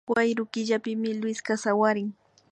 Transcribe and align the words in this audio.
Wayru 0.15 0.45
killapimi 0.53 1.09
Luiska 1.19 1.57
sawarin 1.57 2.09